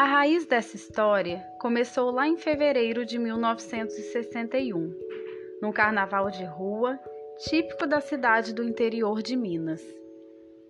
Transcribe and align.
raiz 0.00 0.46
dessa 0.46 0.74
história 0.74 1.44
começou 1.60 2.10
lá 2.10 2.26
em 2.26 2.38
fevereiro 2.38 3.04
de 3.04 3.18
1961, 3.18 4.90
num 5.60 5.70
carnaval 5.70 6.30
de 6.30 6.42
rua 6.44 6.98
típico 7.36 7.86
da 7.86 8.00
cidade 8.00 8.54
do 8.54 8.64
interior 8.64 9.22
de 9.22 9.36
Minas. 9.36 9.82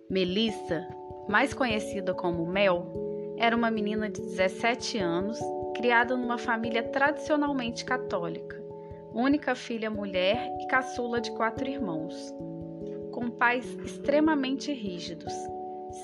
Melissa, 0.09 0.85
mais 1.29 1.53
conhecida 1.53 2.13
como 2.13 2.45
Mel, 2.45 3.35
era 3.37 3.55
uma 3.55 3.71
menina 3.71 4.09
de 4.09 4.19
17 4.21 4.97
anos, 4.97 5.39
criada 5.73 6.17
numa 6.17 6.37
família 6.37 6.83
tradicionalmente 6.83 7.85
católica, 7.85 8.61
única 9.13 9.55
filha 9.55 9.89
mulher 9.89 10.53
e 10.59 10.67
caçula 10.67 11.21
de 11.21 11.31
quatro 11.31 11.65
irmãos. 11.65 12.35
Com 13.09 13.31
pais 13.31 13.65
extremamente 13.85 14.73
rígidos, 14.73 15.33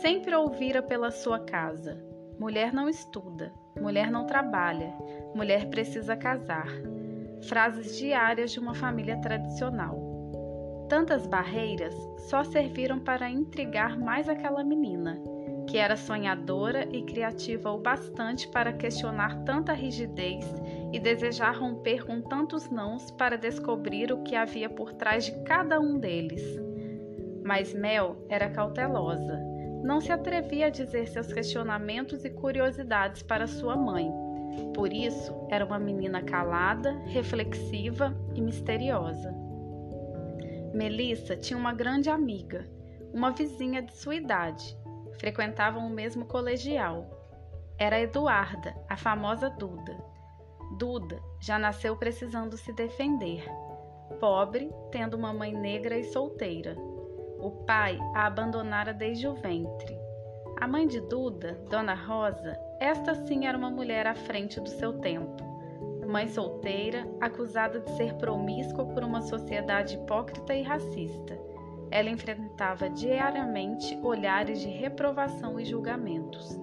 sempre 0.01 0.33
ouvira 0.33 0.81
pela 0.81 1.11
sua 1.11 1.37
casa 1.37 2.07
Mulher 2.39 2.71
não 2.71 2.87
estuda, 2.87 3.51
mulher 3.81 4.09
não 4.09 4.25
trabalha, 4.25 4.93
mulher 5.35 5.69
precisa 5.69 6.15
casar. 6.15 6.69
Frases 7.49 7.97
diárias 7.97 8.51
de 8.51 8.61
uma 8.61 8.73
família 8.73 9.17
tradicional. 9.17 9.99
Tantas 10.87 11.27
barreiras 11.27 11.93
só 12.29 12.45
serviram 12.45 12.97
para 12.97 13.29
intrigar 13.29 13.99
mais 13.99 14.29
aquela 14.29 14.63
menina, 14.63 15.21
que 15.67 15.77
era 15.77 15.97
sonhadora 15.97 16.87
e 16.95 17.03
criativa 17.03 17.71
o 17.71 17.77
bastante 17.77 18.47
para 18.47 18.71
questionar 18.71 19.43
tanta 19.43 19.73
rigidez 19.73 20.45
e 20.93 20.99
desejar 20.99 21.57
romper 21.57 22.05
com 22.05 22.21
tantos 22.21 22.69
nãos 22.69 23.11
para 23.11 23.37
descobrir 23.37 24.13
o 24.13 24.23
que 24.23 24.37
havia 24.37 24.69
por 24.69 24.93
trás 24.93 25.25
de 25.25 25.43
cada 25.43 25.77
um 25.77 25.99
deles. 25.99 26.41
Mas 27.43 27.73
Mel 27.73 28.15
era 28.29 28.49
cautelosa 28.49 29.58
não 29.83 30.01
se 30.01 30.11
atrevia 30.11 30.67
a 30.67 30.69
dizer 30.69 31.07
seus 31.07 31.31
questionamentos 31.31 32.25
e 32.25 32.29
curiosidades 32.29 33.23
para 33.23 33.47
sua 33.47 33.75
mãe. 33.75 34.11
Por 34.73 34.91
isso, 34.91 35.33
era 35.49 35.65
uma 35.65 35.79
menina 35.79 36.21
calada, 36.21 36.91
reflexiva 37.05 38.15
e 38.35 38.41
misteriosa. 38.41 39.33
Melissa 40.73 41.35
tinha 41.35 41.57
uma 41.57 41.73
grande 41.73 42.09
amiga, 42.09 42.65
uma 43.13 43.31
vizinha 43.31 43.81
de 43.81 43.93
sua 43.95 44.15
idade. 44.15 44.77
Frequentavam 45.19 45.85
o 45.85 45.89
mesmo 45.89 46.25
colegial. 46.25 47.09
Era 47.77 47.99
Eduarda, 47.99 48.75
a 48.87 48.97
famosa 48.97 49.49
Duda. 49.49 49.97
Duda 50.77 51.19
já 51.41 51.57
nasceu 51.57 51.95
precisando 51.95 52.57
se 52.57 52.71
defender. 52.73 53.43
Pobre, 54.19 54.69
tendo 54.91 55.15
uma 55.15 55.33
mãe 55.33 55.53
negra 55.53 55.97
e 55.97 56.03
solteira. 56.03 56.75
O 57.41 57.51
pai 57.51 57.97
a 58.13 58.25
abandonara 58.25 58.93
desde 58.93 59.25
o 59.25 59.33
ventre. 59.33 59.97
A 60.59 60.67
mãe 60.67 60.85
de 60.85 60.99
Duda, 60.99 61.53
Dona 61.69 61.93
Rosa, 61.93 62.59
esta 62.81 63.15
sim 63.15 63.47
era 63.47 63.57
uma 63.57 63.69
mulher 63.69 64.05
à 64.05 64.13
frente 64.13 64.59
do 64.59 64.67
seu 64.67 64.99
tempo. 64.99 65.41
Mãe 66.05 66.27
solteira, 66.27 67.07
acusada 67.21 67.79
de 67.79 67.91
ser 67.91 68.13
promíscua 68.15 68.85
por 68.87 69.05
uma 69.05 69.21
sociedade 69.21 69.95
hipócrita 69.95 70.53
e 70.53 70.63
racista. 70.63 71.39
Ela 71.89 72.09
enfrentava 72.09 72.89
diariamente 72.89 73.97
olhares 74.03 74.59
de 74.59 74.67
reprovação 74.67 75.57
e 75.57 75.63
julgamentos. 75.63 76.59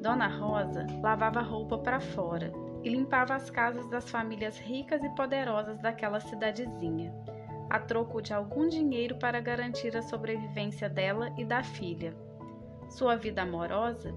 Dona 0.00 0.28
Rosa 0.28 0.86
lavava 1.02 1.40
roupa 1.40 1.78
para 1.78 1.98
fora 1.98 2.52
e 2.84 2.90
limpava 2.90 3.34
as 3.34 3.50
casas 3.50 3.88
das 3.88 4.08
famílias 4.08 4.56
ricas 4.56 5.02
e 5.02 5.08
poderosas 5.16 5.80
daquela 5.80 6.20
cidadezinha 6.20 7.12
a 7.74 7.78
troco 7.80 8.22
de 8.22 8.32
algum 8.32 8.68
dinheiro 8.68 9.16
para 9.16 9.40
garantir 9.40 9.96
a 9.96 10.02
sobrevivência 10.02 10.88
dela 10.88 11.32
e 11.36 11.44
da 11.44 11.60
filha. 11.64 12.14
Sua 12.88 13.16
vida 13.16 13.42
amorosa 13.42 14.14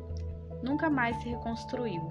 nunca 0.61 0.91
mais 0.91 1.17
se 1.17 1.29
reconstruiu. 1.29 2.03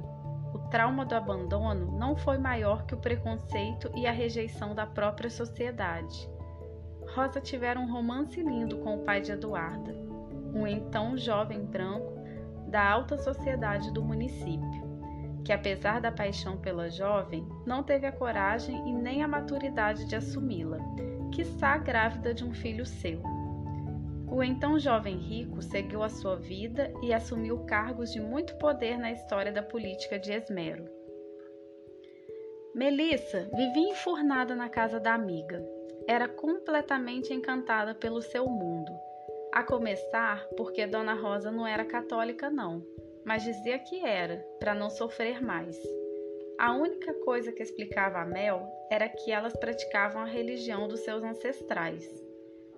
O 0.53 0.59
trauma 0.70 1.04
do 1.04 1.15
abandono 1.15 1.97
não 1.97 2.16
foi 2.16 2.37
maior 2.37 2.84
que 2.84 2.94
o 2.94 2.98
preconceito 2.98 3.93
e 3.94 4.09
a 4.09 4.10
rejeição 4.10 4.75
da 4.75 4.84
própria 4.87 5.31
sociedade. 5.31 6.28
Rosa 7.15 7.41
tivera 7.41 7.78
um 7.78 7.93
romance 7.93 8.43
lindo 8.43 8.78
com 8.78 8.97
o 8.97 9.04
pai 9.04 9.20
de 9.20 9.31
Eduarda, 9.31 9.94
um 10.53 10.66
então 10.66 11.16
jovem 11.16 11.65
branco 11.65 12.12
da 12.66 12.91
alta 12.91 13.16
sociedade 13.19 13.93
do 13.93 14.03
município, 14.03 14.82
que 15.44 15.53
apesar 15.53 16.00
da 16.00 16.10
paixão 16.10 16.56
pela 16.56 16.91
jovem, 16.91 17.47
não 17.65 17.84
teve 17.84 18.04
a 18.04 18.10
coragem 18.10 18.88
e 18.88 18.93
nem 18.93 19.22
a 19.22 19.28
maturidade 19.28 20.06
de 20.06 20.16
assumi-la 20.16 20.78
quiçá 21.31 21.76
grávida 21.78 22.32
de 22.32 22.44
um 22.44 22.53
filho 22.53 22.87
seu. 22.87 23.20
O 24.28 24.42
então 24.42 24.78
jovem 24.78 25.16
rico 25.16 25.62
seguiu 25.62 26.03
a 26.03 26.09
sua 26.09 26.37
vida 26.37 26.92
e 27.03 27.12
assumiu 27.12 27.60
cargos 27.60 28.12
de 28.12 28.20
muito 28.20 28.54
poder 28.56 28.98
na 28.98 29.12
história 29.12 29.53
da 29.53 29.62
política 29.62 30.19
de 30.19 30.32
Esmero. 30.32 30.84
Melissa 32.75 33.48
vivia 33.54 33.91
enfurnada 33.91 34.54
na 34.54 34.69
casa 34.69 35.00
da 35.00 35.14
amiga. 35.14 35.64
Era 36.06 36.28
completamente 36.28 37.32
encantada 37.32 37.94
pelo 37.94 38.20
seu 38.20 38.47
mundo. 38.47 38.93
A 39.53 39.62
começar 39.62 40.47
porque 40.56 40.87
Dona 40.87 41.14
Rosa 41.14 41.50
não 41.50 41.66
era 41.66 41.84
católica, 41.84 42.50
não, 42.50 42.84
mas 43.25 43.43
dizia 43.43 43.78
que 43.78 44.04
era, 44.04 44.44
para 44.60 44.75
não 44.75 44.91
sofrer 44.91 45.43
mais. 45.43 45.81
A 46.59 46.72
única 46.72 47.12
coisa 47.22 47.53
que 47.53 47.62
explicava 47.62 48.19
a 48.19 48.25
Mel 48.25 48.67
era 48.91 49.11
que 49.11 49.31
elas 49.31 49.53
praticavam 49.55 50.22
a 50.22 50.27
religião 50.27 50.89
dos 50.89 51.00
seus 51.00 51.22
ancestrais. 51.22 52.09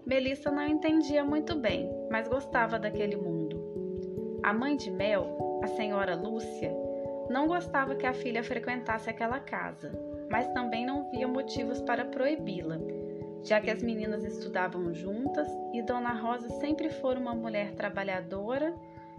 Melissa 0.05 0.51
não 0.51 0.67
entendia 0.67 1.23
muito 1.23 1.55
bem, 1.55 1.89
mas 2.11 2.27
gostava 2.27 2.77
daquele 2.77 3.15
mundo. 3.15 4.41
A 4.43 4.53
mãe 4.53 4.77
de 4.77 4.91
Mel, 4.91 5.61
a 5.63 5.69
senhora 5.69 6.17
Lúcia, 6.17 6.75
não 7.31 7.47
gostava 7.47 7.95
que 7.95 8.05
a 8.05 8.13
filha 8.13 8.43
frequentasse 8.43 9.09
aquela 9.09 9.39
casa, 9.39 9.93
mas 10.29 10.49
também 10.49 10.85
não 10.85 11.09
via 11.11 11.29
motivos 11.29 11.81
para 11.83 12.05
proibi-la, 12.05 12.79
já 13.45 13.61
que 13.61 13.71
as 13.71 13.81
meninas 13.81 14.25
estudavam 14.25 14.93
juntas 14.93 15.47
e 15.73 15.83
Dona 15.83 16.15
Rosa 16.15 16.49
sempre 16.59 16.91
fora 16.91 17.21
uma 17.21 17.35
mulher 17.35 17.75
trabalhadora 17.75 18.75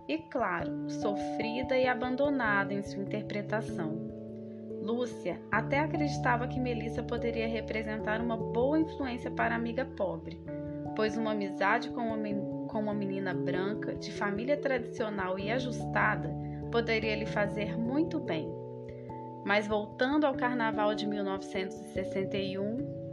e, 0.06 0.18
claro, 0.18 0.90
sofrida 0.90 1.78
e 1.78 1.88
abandonada 1.88 2.74
em 2.74 2.82
sua 2.82 3.04
interpretação. 3.04 4.09
Lúcia 4.90 5.40
até 5.52 5.80
acreditava 5.80 6.48
que 6.48 6.60
Melissa 6.60 7.04
poderia 7.04 7.48
representar 7.48 8.20
uma 8.20 8.36
boa 8.36 8.80
influência 8.80 9.30
para 9.30 9.54
a 9.54 9.58
amiga 9.58 9.86
pobre, 9.86 10.42
pois 10.96 11.16
uma 11.16 11.32
amizade 11.32 11.92
com 11.92 12.02
uma, 12.02 12.68
com 12.68 12.80
uma 12.80 12.94
menina 12.94 13.32
branca, 13.32 13.94
de 13.94 14.12
família 14.12 14.58
tradicional 14.58 15.38
e 15.38 15.52
ajustada, 15.52 16.34
poderia 16.72 17.16
lhe 17.16 17.28
fazer 17.28 17.78
muito 17.78 18.20
bem. 18.20 18.52
Mas 19.46 19.68
voltando 19.68 20.26
ao 20.26 20.34
carnaval 20.34 20.96
de 20.96 21.06
1961, 21.06 23.09